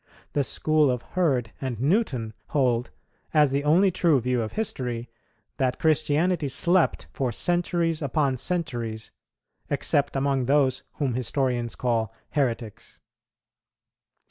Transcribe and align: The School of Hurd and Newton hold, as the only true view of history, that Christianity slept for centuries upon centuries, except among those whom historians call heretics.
The 0.33 0.43
School 0.43 0.89
of 0.89 1.03
Hurd 1.13 1.51
and 1.61 1.79
Newton 1.79 2.33
hold, 2.47 2.89
as 3.35 3.51
the 3.51 3.63
only 3.63 3.91
true 3.91 4.19
view 4.19 4.41
of 4.41 4.53
history, 4.53 5.07
that 5.57 5.77
Christianity 5.77 6.47
slept 6.47 7.05
for 7.13 7.31
centuries 7.31 8.01
upon 8.01 8.37
centuries, 8.37 9.11
except 9.69 10.15
among 10.15 10.45
those 10.45 10.81
whom 10.93 11.13
historians 11.13 11.75
call 11.75 12.11
heretics. 12.31 12.97